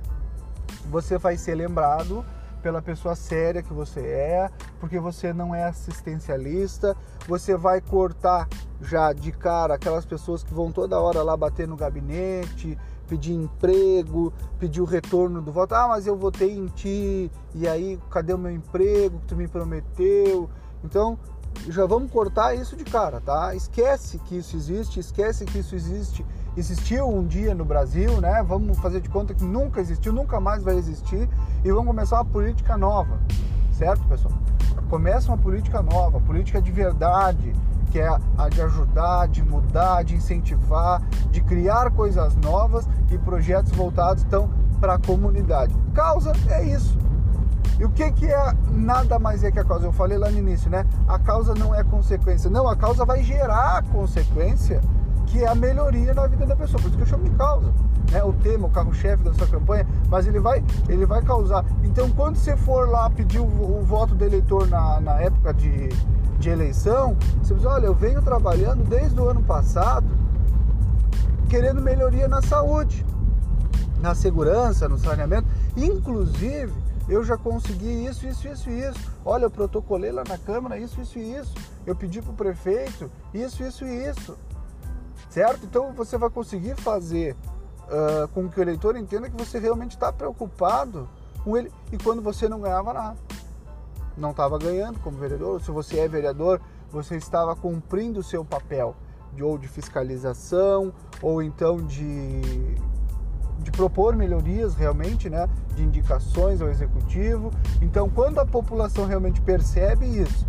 você 0.90 1.18
vai 1.18 1.38
ser 1.38 1.56
lembrado 1.56 2.24
pela 2.62 2.82
pessoa 2.82 3.14
séria 3.16 3.62
que 3.62 3.74
você 3.74 4.00
é, 4.00 4.50
porque 4.80 4.98
você 4.98 5.34
não 5.34 5.54
é 5.54 5.66
assistencialista, 5.66 6.96
você 7.28 7.58
vai 7.58 7.82
cortar 7.82 8.48
já 8.82 9.12
de 9.12 9.34
cara 9.34 9.76
aquelas 9.76 10.06
pessoas 10.06 10.44
que 10.44 10.54
vão 10.54 10.72
toda 10.72 11.00
hora 11.00 11.22
lá 11.22 11.36
bater 11.36 11.68
no 11.68 11.76
gabinete, 11.76 12.78
pedir 13.08 13.34
emprego, 13.34 14.34
pedir 14.58 14.82
o 14.82 14.86
retorno 14.86 15.42
do 15.42 15.52
voto. 15.52 15.76
Ah, 15.76 15.90
mas 15.90 16.08
eu 16.08 16.16
votei 16.16 16.58
em 16.58 16.68
ti, 16.68 17.30
e 17.54 17.68
aí 17.68 18.00
cadê 18.10 18.34
o 18.34 18.38
meu 18.38 18.52
emprego 18.52 19.20
que 19.20 19.28
tu 19.28 19.36
me 19.36 19.48
prometeu? 19.48 20.50
Então, 20.84 21.20
já 21.72 21.86
vamos 21.86 22.12
cortar 22.12 22.56
isso 22.56 22.76
de 22.76 22.84
cara, 22.84 23.22
tá? 23.22 23.56
Esquece 23.56 24.20
que 24.20 24.38
isso 24.38 24.56
existe, 24.56 25.00
esquece 25.00 25.46
que 25.46 25.60
isso 25.60 25.76
existe, 25.76 26.26
existiu 26.58 27.08
um 27.08 27.26
dia 27.26 27.56
no 27.56 27.64
Brasil, 27.64 28.20
né? 28.20 28.44
Vamos 28.44 28.78
fazer 28.80 29.00
de 29.00 29.10
conta 29.10 29.34
que 29.34 29.44
nunca 29.44 29.80
existiu, 29.80 30.12
nunca 30.12 30.40
mais 30.40 30.64
vai 30.64 30.76
existir 30.76 31.30
e 31.64 31.72
vamos 31.72 31.88
começar 31.88 32.18
uma 32.18 32.26
política 32.26 32.78
nova, 32.78 33.18
certo, 33.72 34.04
pessoal? 34.08 34.34
Começa 34.90 35.30
uma 35.30 35.38
política 35.38 35.82
nova, 35.82 36.20
política 36.20 36.62
de 36.62 36.72
verdade, 36.72 37.54
que 37.92 38.00
é 38.00 38.08
a 38.38 38.50
de 38.50 38.62
ajudar, 38.62 39.28
de 39.28 39.44
mudar, 39.44 40.04
de 40.04 40.16
incentivar, 40.16 41.02
de 41.32 41.42
criar 41.42 41.92
coisas 41.92 42.36
novas 42.36 42.88
e 43.10 43.18
projetos 43.18 43.72
voltados 43.72 44.24
então 44.24 44.50
para 44.80 44.96
a 44.96 45.00
comunidade. 45.00 45.74
Causa 45.94 46.34
é 46.50 46.66
isso 46.66 46.98
e 47.84 47.86
o 47.86 47.90
que, 47.90 48.10
que 48.14 48.28
é 48.28 48.54
nada 48.72 49.20
mais 49.20 49.44
é 49.44 49.52
que 49.52 49.60
a 49.60 49.64
causa? 49.66 49.86
Eu 49.86 49.92
falei 49.92 50.18
lá 50.18 50.32
no 50.32 50.38
início, 50.38 50.72
né? 50.72 50.86
A 51.06 51.20
causa 51.20 51.54
não 51.54 51.76
é 51.76 51.84
consequência. 51.84 52.50
Não, 52.50 52.66
a 52.66 52.78
causa 52.78 53.04
vai 53.04 53.22
gerar 53.22 53.80
a 53.80 53.82
consequência, 53.82 54.80
que 55.26 55.44
é 55.44 55.50
a 55.50 55.54
melhoria 55.54 56.14
na 56.14 56.26
vida 56.26 56.46
da 56.46 56.56
pessoa. 56.56 56.82
Por 56.82 56.88
isso 56.88 56.96
que 56.96 57.04
eu 57.04 57.08
chamo 57.08 57.26
de 57.26 57.32
causa. 57.32 57.74
Né? 58.10 58.24
O 58.24 58.32
tema, 58.32 58.68
o 58.68 58.70
carro-chefe 58.70 59.22
da 59.22 59.34
sua 59.34 59.48
campanha, 59.48 59.86
mas 60.08 60.26
ele 60.26 60.40
vai, 60.40 60.64
ele 60.88 61.06
vai 61.06 61.22
causar. 61.24 61.66
Então, 61.84 62.10
quando 62.12 62.38
você 62.38 62.56
for 62.56 62.88
lá 62.88 63.10
pedir 63.10 63.40
o, 63.40 63.44
o 63.44 63.84
voto 63.84 64.16
do 64.16 64.24
eleitor 64.24 64.66
na, 64.70 65.02
na 65.02 65.20
época 65.20 65.54
de, 65.54 65.90
de 66.40 66.50
eleição, 66.50 67.18
você 67.42 67.54
diz, 67.54 67.66
olha, 67.66 67.88
eu 67.88 67.94
venho 67.94 68.22
trabalhando 68.22 68.82
desde 68.86 69.20
o 69.20 69.28
ano 69.28 69.44
passado 69.44 70.08
querendo 71.50 71.82
melhoria 71.82 72.30
na 72.30 72.42
saúde, 72.42 73.06
na 74.00 74.16
segurança, 74.16 74.88
no 74.88 74.98
saneamento, 74.98 75.50
inclusive 75.76 76.83
eu 77.08 77.24
já 77.24 77.38
consegui 77.38 78.06
isso, 78.06 78.26
isso, 78.26 78.48
isso 78.48 78.70
isso. 78.70 79.12
Olha, 79.26 79.46
eu 79.46 79.52
protocolei 79.52 80.12
lá 80.12 80.24
na 80.28 80.38
Câmara 80.38 80.78
isso, 80.78 81.02
isso 81.02 81.20
e 81.20 81.36
isso. 81.36 81.54
Eu 81.86 81.96
pedi 81.96 82.22
para 82.22 82.32
o 82.32 82.36
prefeito 82.36 83.12
isso, 83.34 83.64
isso 83.64 83.86
e 83.86 84.08
isso. 84.08 84.38
Certo? 85.30 85.66
Então 85.66 85.92
você 85.94 86.18
vai 86.18 86.30
conseguir 86.30 86.76
fazer 86.76 87.36
uh, 87.84 88.28
com 88.30 88.50
que 88.50 88.60
o 88.60 88.62
eleitor 88.62 88.96
entenda 88.96 89.30
que 89.30 89.36
você 89.36 89.60
realmente 89.60 89.92
está 89.92 90.14
preocupado 90.14 91.10
com 91.44 91.58
ele 91.58 91.72
e 91.92 91.98
quando 91.98 92.22
você 92.22 92.48
não 92.48 92.62
ganhava 92.62 92.94
nada. 92.94 93.18
Não 94.16 94.32
estava 94.32 94.58
ganhando 94.58 95.00
como 95.00 95.18
vereador, 95.18 95.62
se 95.62 95.72
você 95.72 96.00
é 96.00 96.08
vereador, 96.08 96.62
você 96.92 97.18
estava 97.18 97.56
cumprindo 97.56 98.20
o 98.20 98.24
seu 98.24 98.46
papel 98.46 98.96
de, 99.34 99.44
ou 99.44 99.58
de 99.58 99.68
fiscalização 99.68 100.94
ou 101.22 101.42
então 101.42 101.78
de, 101.78 102.76
de 103.64 103.72
propor 103.72 104.16
melhorias 104.16 104.76
realmente, 104.76 105.30
né, 105.30 105.48
de 105.76 105.84
indicações 105.84 106.62
ao 106.62 106.70
executivo. 106.70 107.52
Então, 107.82 108.10
quando 108.10 108.40
a 108.40 108.46
população 108.46 109.06
realmente 109.06 109.42
percebe 109.42 110.06
isso, 110.06 110.46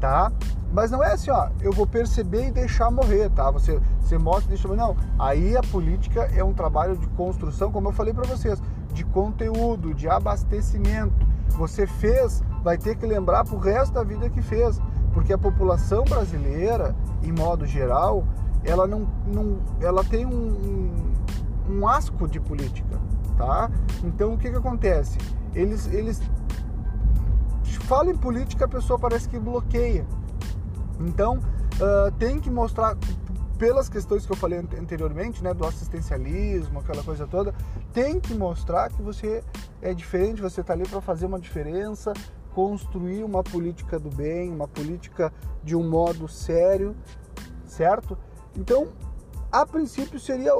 tá? 0.00 0.32
Mas 0.72 0.90
não 0.90 1.02
é 1.02 1.12
assim, 1.12 1.30
ó, 1.30 1.48
eu 1.60 1.72
vou 1.72 1.86
perceber 1.86 2.48
e 2.48 2.50
deixar 2.50 2.90
morrer, 2.90 3.30
tá? 3.30 3.50
Você, 3.50 3.80
você 4.00 4.18
mostra 4.18 4.46
e 4.46 4.48
deixa 4.48 4.68
morrer. 4.68 4.80
Não, 4.80 4.96
aí 5.18 5.56
a 5.56 5.62
política 5.62 6.30
é 6.34 6.42
um 6.42 6.52
trabalho 6.52 6.96
de 6.96 7.06
construção, 7.08 7.70
como 7.70 7.88
eu 7.88 7.92
falei 7.92 8.12
para 8.12 8.26
vocês, 8.26 8.60
de 8.92 9.04
conteúdo, 9.04 9.94
de 9.94 10.08
abastecimento. 10.08 11.26
Você 11.50 11.86
fez, 11.86 12.42
vai 12.62 12.76
ter 12.76 12.96
que 12.96 13.06
lembrar 13.06 13.44
pro 13.44 13.58
resto 13.58 13.92
da 13.94 14.02
vida 14.02 14.28
que 14.28 14.42
fez. 14.42 14.80
Porque 15.12 15.32
a 15.32 15.38
população 15.38 16.04
brasileira, 16.04 16.94
em 17.22 17.32
modo 17.32 17.66
geral, 17.66 18.24
ela 18.62 18.86
não, 18.86 19.08
não 19.26 19.58
ela 19.80 20.04
tem 20.04 20.26
um, 20.26 20.30
um, 20.30 20.92
um 21.68 21.86
asco 21.86 22.26
de 22.26 22.40
política, 22.40 22.98
tá? 23.36 23.70
Então 24.02 24.34
o 24.34 24.38
que 24.38 24.50
que 24.50 24.56
acontece? 24.56 25.18
Eles, 25.54 25.86
eles 25.92 26.20
falam 27.88 28.12
em 28.12 28.16
política, 28.16 28.66
a 28.66 28.68
pessoa 28.68 28.98
parece 28.98 29.28
que 29.28 29.38
bloqueia. 29.38 30.06
Então 31.00 31.38
uh, 31.38 32.12
tem 32.18 32.38
que 32.38 32.50
mostrar 32.50 32.96
pelas 33.58 33.88
questões 33.88 34.24
que 34.24 34.30
eu 34.30 34.36
falei 34.36 34.58
anteriormente, 34.58 35.42
né, 35.42 35.52
do 35.52 35.66
assistencialismo, 35.66 36.78
aquela 36.78 37.02
coisa 37.02 37.26
toda, 37.26 37.52
tem 37.92 38.20
que 38.20 38.32
mostrar 38.32 38.88
que 38.88 39.02
você 39.02 39.42
é 39.82 39.92
diferente, 39.92 40.40
você 40.40 40.60
está 40.60 40.74
ali 40.74 40.86
para 40.86 41.00
fazer 41.00 41.26
uma 41.26 41.40
diferença, 41.40 42.12
construir 42.54 43.24
uma 43.24 43.42
política 43.42 43.98
do 43.98 44.10
bem, 44.10 44.50
uma 44.50 44.68
política 44.68 45.32
de 45.64 45.74
um 45.74 45.88
modo 45.88 46.28
sério, 46.28 46.94
certo? 47.66 48.16
Então, 48.56 48.88
a 49.50 49.66
princípio 49.66 50.20
seria 50.20 50.52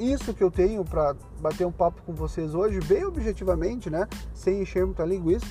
isso 0.00 0.34
que 0.34 0.42
eu 0.42 0.50
tenho 0.50 0.84
para 0.84 1.14
bater 1.40 1.66
um 1.66 1.72
papo 1.72 2.02
com 2.06 2.12
vocês 2.12 2.54
hoje, 2.54 2.80
bem 2.80 3.04
objetivamente, 3.04 3.90
né? 3.90 4.08
Sem 4.34 4.62
encher 4.62 4.84
muita 4.84 5.04
linguiça. 5.04 5.46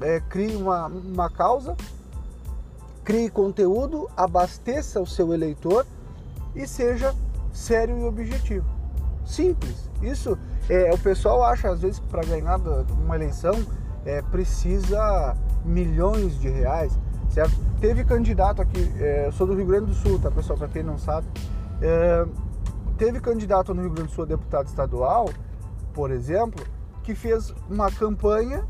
É, 0.00 0.20
crie 0.20 0.56
uma, 0.56 0.86
uma 0.86 1.30
causa, 1.30 1.76
crie 3.04 3.30
conteúdo, 3.30 4.10
abasteça 4.16 5.00
o 5.00 5.06
seu 5.06 5.32
eleitor 5.32 5.86
e 6.54 6.66
seja 6.66 7.14
sério 7.52 7.98
e 7.98 8.04
objetivo. 8.04 8.66
Simples. 9.24 9.90
Isso 10.02 10.38
é, 10.68 10.92
o 10.92 10.98
pessoal 10.98 11.44
acha 11.44 11.70
às 11.70 11.80
vezes 11.80 12.00
para 12.00 12.22
ganhar 12.22 12.58
uma 12.58 13.14
eleição 13.14 13.54
é, 14.04 14.22
precisa 14.22 15.36
milhões 15.64 16.38
de 16.40 16.48
reais, 16.48 16.92
certo? 17.30 17.54
Teve 17.80 18.04
candidato 18.04 18.62
aqui, 18.62 18.92
é, 18.98 19.26
eu 19.26 19.32
sou 19.32 19.46
do 19.46 19.54
Rio 19.54 19.66
Grande 19.66 19.86
do 19.86 19.94
Sul, 19.94 20.18
tá 20.18 20.30
pessoal, 20.30 20.58
para 20.58 20.68
quem 20.68 20.82
não 20.82 20.96
sabe, 20.96 21.26
é, 21.82 22.26
teve 22.96 23.20
candidato 23.20 23.74
no 23.74 23.82
Rio 23.82 23.90
Grande 23.90 24.08
do 24.08 24.14
Sul 24.14 24.24
a 24.24 24.26
deputado 24.26 24.66
estadual, 24.66 25.30
por 25.92 26.10
exemplo, 26.10 26.64
que 27.02 27.14
fez 27.14 27.54
uma 27.68 27.90
campanha 27.90 28.64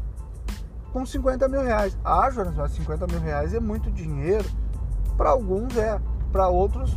com 0.93 1.05
50 1.05 1.49
mil 1.49 1.63
reais. 1.63 1.97
Ah, 2.05 2.31
Jonas, 2.31 2.55
mas 2.55 2.73
50 2.73 3.07
mil 3.07 3.21
reais 3.21 3.55
é 3.55 3.61
muito 3.61 3.91
dinheiro. 3.91 4.49
Para 5.17 5.31
alguns 5.31 5.77
é, 5.77 6.01
para 6.33 6.49
outros 6.49 6.97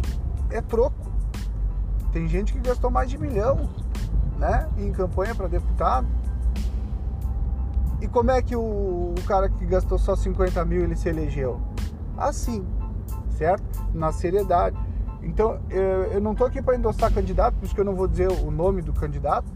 é 0.49 0.61
troco. 0.61 0.95
Tem 2.11 2.27
gente 2.27 2.53
que 2.53 2.59
gastou 2.59 2.89
mais 2.89 3.09
de 3.09 3.17
milhão, 3.17 3.69
né, 4.37 4.69
em 4.77 4.91
campanha 4.91 5.35
para 5.35 5.47
deputado. 5.47 6.07
E 8.01 8.07
como 8.07 8.31
é 8.31 8.41
que 8.41 8.55
o, 8.55 9.13
o 9.17 9.21
cara 9.27 9.49
que 9.49 9.65
gastou 9.65 9.97
só 9.97 10.15
50 10.15 10.63
mil 10.65 10.83
ele 10.83 10.95
se 10.95 11.09
elegeu? 11.09 11.59
Assim, 12.17 12.65
certo? 13.37 13.63
Na 13.93 14.11
seriedade. 14.11 14.77
Então, 15.21 15.59
eu, 15.69 16.21
não 16.21 16.31
estou 16.31 16.47
aqui 16.47 16.61
para 16.61 16.75
endossar 16.75 17.13
candidato, 17.13 17.55
por 17.55 17.65
isso 17.65 17.75
que 17.75 17.81
eu 17.81 17.85
não 17.85 17.95
vou 17.95 18.07
dizer 18.07 18.29
o 18.29 18.51
nome 18.51 18.81
do 18.81 18.93
candidato, 18.93 19.51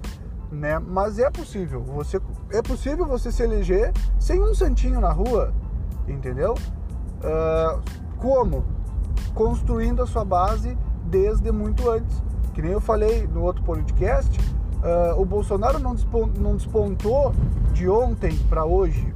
né? 0.52 0.78
Mas 0.80 1.19
é 1.19 1.30
possível. 1.30 1.82
Você, 1.82 2.21
é 2.52 2.62
possível 2.62 3.06
você 3.06 3.32
se 3.32 3.43
eleger 3.43 3.91
sem 4.19 4.41
um 4.41 4.54
santinho 4.54 4.99
na 4.99 5.12
rua, 5.12 5.54
entendeu? 6.08 6.54
Uh, 6.54 7.82
como? 8.17 8.65
Construindo 9.34 10.04
a 10.04 10.06
sua 10.06 10.26
base 10.26 10.78
desde 11.06 11.52
muito 11.52 11.89
antes. 11.89 12.21
Que 12.54 12.62
nem 12.62 12.71
eu 12.71 12.82
falei 12.82 13.26
no 13.28 13.41
outro 13.41 13.63
podcast, 13.63 14.38
uh, 14.39 15.19
o 15.19 15.26
Bolsonaro 15.26 15.80
não, 15.80 15.95
não 16.39 16.56
despontou 16.56 17.34
de 17.71 17.89
ontem 17.89 18.38
para 18.49 18.65
hoje. 18.65 19.13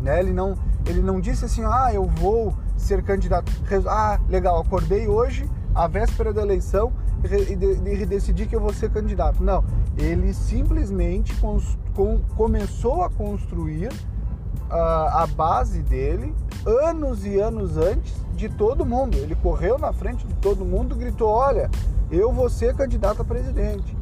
Né? 0.00 0.20
Ele, 0.20 0.32
não, 0.32 0.54
ele 0.86 1.02
não 1.02 1.20
disse 1.20 1.44
assim, 1.44 1.62
ah, 1.64 1.92
eu 1.92 2.04
vou 2.04 2.54
ser 2.78 3.02
candidato. 3.02 3.52
Ah, 3.86 4.18
legal, 4.28 4.60
acordei 4.60 5.06
hoje, 5.06 5.48
à 5.74 5.86
véspera 5.86 6.32
da 6.32 6.42
eleição, 6.42 6.92
e, 7.24 8.06
decidi 8.06 8.46
que 8.46 8.54
eu 8.54 8.60
vou 8.60 8.72
ser 8.72 8.90
candidato. 8.90 9.42
Não, 9.42 9.64
ele 9.96 10.32
simplesmente 10.32 11.34
com, 11.40 12.20
começou 12.36 13.02
a 13.02 13.10
construir 13.10 13.88
uh, 13.88 14.72
a 14.72 15.26
base 15.26 15.82
dele 15.82 16.34
anos 16.64 17.26
e 17.26 17.38
anos 17.38 17.76
antes 17.76 18.14
de 18.34 18.48
todo 18.48 18.86
mundo. 18.86 19.16
Ele 19.16 19.34
correu 19.34 19.78
na 19.78 19.92
frente 19.92 20.26
de 20.26 20.34
todo 20.34 20.64
mundo 20.64 20.94
e 20.94 20.98
gritou: 20.98 21.28
Olha, 21.28 21.68
eu 22.10 22.32
vou 22.32 22.48
ser 22.48 22.74
candidato 22.74 23.22
a 23.22 23.24
presidente 23.24 23.98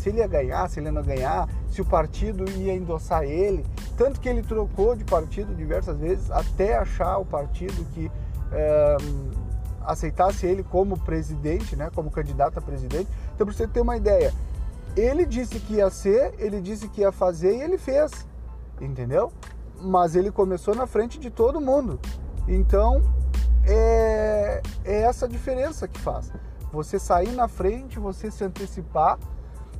se 0.00 0.08
ele 0.08 0.18
ia 0.18 0.26
ganhar, 0.26 0.68
se 0.68 0.80
ele 0.80 0.86
ia 0.86 0.92
não 0.92 1.02
ganhar, 1.02 1.46
se 1.68 1.82
o 1.82 1.84
partido 1.84 2.48
ia 2.50 2.74
endossar 2.74 3.22
ele. 3.22 3.64
Tanto 4.00 4.18
que 4.18 4.30
ele 4.30 4.42
trocou 4.42 4.96
de 4.96 5.04
partido 5.04 5.54
diversas 5.54 5.98
vezes 5.98 6.30
até 6.30 6.74
achar 6.74 7.18
o 7.18 7.24
partido 7.26 7.84
que 7.92 8.10
é, 8.50 8.96
aceitasse 9.82 10.46
ele 10.46 10.62
como 10.62 10.98
presidente, 10.98 11.76
né, 11.76 11.90
como 11.94 12.10
candidato 12.10 12.58
a 12.58 12.62
presidente. 12.62 13.10
Então, 13.34 13.46
para 13.46 13.54
você 13.54 13.68
ter 13.68 13.82
uma 13.82 13.98
ideia, 13.98 14.32
ele 14.96 15.26
disse 15.26 15.60
que 15.60 15.74
ia 15.74 15.90
ser, 15.90 16.32
ele 16.38 16.62
disse 16.62 16.88
que 16.88 17.02
ia 17.02 17.12
fazer 17.12 17.58
e 17.58 17.60
ele 17.60 17.76
fez, 17.76 18.26
entendeu? 18.80 19.30
Mas 19.82 20.16
ele 20.16 20.30
começou 20.30 20.74
na 20.74 20.86
frente 20.86 21.20
de 21.20 21.28
todo 21.28 21.60
mundo. 21.60 22.00
Então, 22.48 23.02
é, 23.66 24.62
é 24.82 25.02
essa 25.02 25.28
diferença 25.28 25.86
que 25.86 26.00
faz. 26.00 26.32
Você 26.72 26.98
sair 26.98 27.32
na 27.32 27.48
frente, 27.48 27.98
você 27.98 28.30
se 28.30 28.42
antecipar 28.42 29.18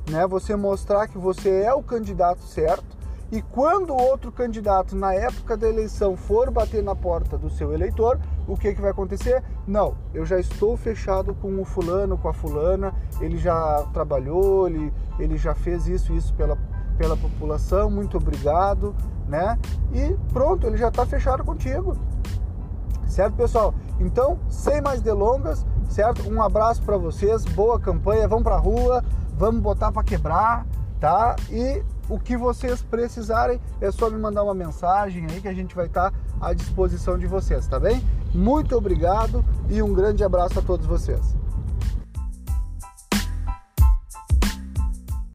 né? 0.09 0.25
Você 0.27 0.55
mostrar 0.55 1.07
que 1.07 1.17
você 1.17 1.63
é 1.63 1.73
o 1.73 1.83
candidato 1.83 2.41
certo 2.41 3.00
e 3.31 3.41
quando 3.41 3.95
outro 3.95 4.29
candidato 4.29 4.93
na 4.93 5.13
época 5.13 5.55
da 5.55 5.69
eleição 5.69 6.17
for 6.17 6.51
bater 6.51 6.83
na 6.83 6.93
porta 6.93 7.37
do 7.37 7.49
seu 7.49 7.73
eleitor, 7.73 8.19
o 8.45 8.57
que, 8.57 8.73
que 8.73 8.81
vai 8.81 8.91
acontecer? 8.91 9.41
Não, 9.65 9.95
eu 10.13 10.25
já 10.25 10.37
estou 10.37 10.75
fechado 10.75 11.33
com 11.35 11.61
o 11.61 11.63
fulano, 11.63 12.17
com 12.17 12.27
a 12.27 12.33
fulana, 12.33 12.93
ele 13.21 13.37
já 13.37 13.87
trabalhou, 13.93 14.67
ele, 14.67 14.93
ele 15.17 15.37
já 15.37 15.55
fez 15.55 15.87
isso 15.87 16.11
isso 16.13 16.33
pela, 16.33 16.57
pela 16.97 17.15
população, 17.15 17.89
muito 17.89 18.17
obrigado, 18.17 18.93
né? 19.29 19.57
E 19.93 20.13
pronto, 20.33 20.67
ele 20.67 20.75
já 20.75 20.89
está 20.89 21.05
fechado 21.05 21.41
contigo. 21.45 21.95
Certo, 23.07 23.35
pessoal? 23.35 23.73
Então, 23.97 24.39
sem 24.49 24.81
mais 24.81 25.01
delongas, 25.01 25.65
certo? 25.89 26.29
Um 26.29 26.41
abraço 26.41 26.81
para 26.81 26.97
vocês, 26.97 27.45
boa 27.45 27.79
campanha, 27.79 28.27
vão 28.27 28.43
para 28.43 28.55
a 28.55 28.59
rua, 28.59 29.01
vamos 29.37 29.61
botar 29.61 29.89
para 29.91 30.03
quebrar, 30.03 30.65
tá? 30.99 31.35
E 31.49 31.81
o 32.11 32.19
que 32.19 32.35
vocês 32.35 32.81
precisarem 32.81 33.57
é 33.79 33.89
só 33.89 34.09
me 34.09 34.19
mandar 34.19 34.43
uma 34.43 34.53
mensagem 34.53 35.25
aí 35.27 35.39
que 35.39 35.47
a 35.47 35.53
gente 35.53 35.73
vai 35.73 35.85
estar 35.85 36.11
tá 36.11 36.17
à 36.41 36.53
disposição 36.53 37.17
de 37.17 37.25
vocês, 37.25 37.65
tá 37.67 37.79
bem? 37.79 38.05
Muito 38.33 38.75
obrigado 38.75 39.45
e 39.69 39.81
um 39.81 39.93
grande 39.93 40.21
abraço 40.21 40.59
a 40.59 40.61
todos 40.61 40.85
vocês. 40.85 41.33